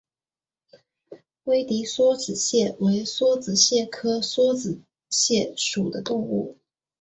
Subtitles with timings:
[1.43, 4.81] 威迪梭子蟹为梭子蟹科梭子
[5.11, 6.57] 蟹属的动物。